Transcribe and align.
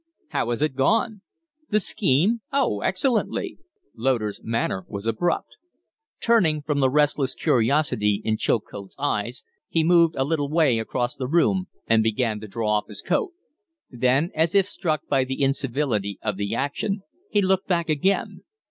How 0.29 0.49
has 0.49 0.63
it 0.63 0.73
gone?" 0.75 1.21
"The 1.69 1.79
scheme? 1.79 2.41
Oh, 2.51 2.79
excellently!" 2.81 3.59
Loder's 3.95 4.41
manner 4.43 4.83
was 4.89 5.05
abrupt. 5.05 5.57
Turning 6.19 6.63
from 6.63 6.79
the 6.79 6.89
restless 6.89 7.35
curiosity 7.35 8.19
in 8.25 8.37
Chilcote's 8.37 8.95
eyes, 8.97 9.43
he 9.69 9.83
moved 9.83 10.15
a 10.15 10.23
little 10.23 10.49
way 10.49 10.79
across 10.79 11.15
the 11.15 11.27
room 11.27 11.67
and 11.85 12.01
began 12.01 12.39
to 12.39 12.47
draw 12.47 12.71
off 12.71 12.87
his 12.87 13.03
coat. 13.03 13.33
Then, 13.91 14.31
as 14.33 14.55
if 14.55 14.65
struck 14.65 15.05
by 15.07 15.23
the 15.23 15.43
incivility 15.43 16.17
of 16.23 16.35
the 16.35 16.55
action, 16.55 17.03
he 17.29 17.43
looked 17.43 17.67
back 17.67 17.87
again. 17.87 18.41